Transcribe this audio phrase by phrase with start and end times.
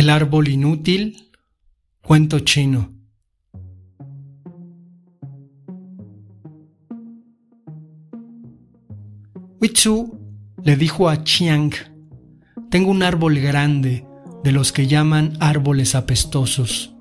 [0.00, 1.28] El árbol inútil,
[2.02, 2.90] cuento chino.
[9.60, 10.18] Huitzu
[10.64, 11.72] le dijo a Chiang,
[12.70, 14.06] tengo un árbol grande,
[14.42, 16.94] de los que llaman árboles apestosos.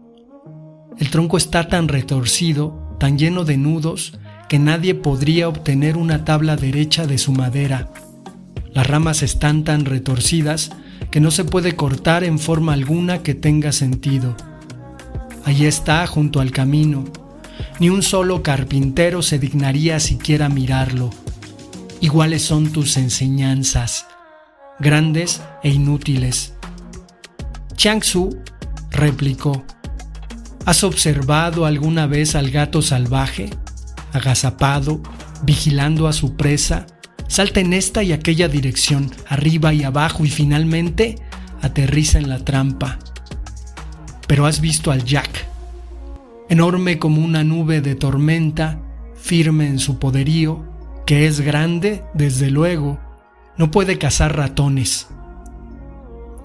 [0.97, 4.19] El tronco está tan retorcido, tan lleno de nudos,
[4.49, 7.93] que nadie podría obtener una tabla derecha de su madera.
[8.73, 10.71] Las ramas están tan retorcidas
[11.11, 14.35] que no se puede cortar en forma alguna que tenga sentido.
[15.45, 17.05] Allí está, junto al camino.
[17.79, 21.09] Ni un solo carpintero se dignaría siquiera mirarlo.
[22.01, 24.05] Iguales son tus enseñanzas,
[24.79, 26.53] grandes e inútiles.
[27.75, 28.37] Chiang Tzu
[28.91, 29.63] replicó,
[30.65, 33.49] ¿Has observado alguna vez al gato salvaje,
[34.13, 35.01] agazapado,
[35.43, 36.85] vigilando a su presa?
[37.29, 41.15] Salta en esta y aquella dirección, arriba y abajo y finalmente
[41.61, 42.99] aterriza en la trampa.
[44.27, 45.45] Pero has visto al Jack,
[46.49, 48.79] enorme como una nube de tormenta,
[49.15, 50.65] firme en su poderío,
[51.05, 52.99] que es grande, desde luego,
[53.57, 55.07] no puede cazar ratones.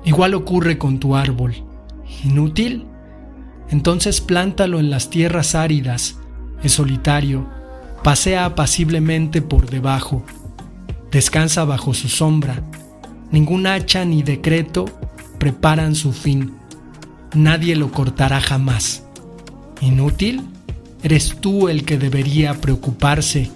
[0.04, 1.54] Igual ocurre con tu árbol.
[2.24, 2.86] ¿Inútil?
[3.70, 6.18] Entonces plántalo en las tierras áridas,
[6.62, 7.48] es solitario,
[8.02, 10.24] pasea apaciblemente por debajo,
[11.14, 12.60] descansa bajo su sombra.
[13.30, 14.86] Ningún hacha ni decreto
[15.38, 16.54] preparan su fin.
[17.34, 19.04] Nadie lo cortará jamás.
[19.80, 20.42] ¿Inútil?
[21.04, 23.52] Eres tú el que debería preocuparse,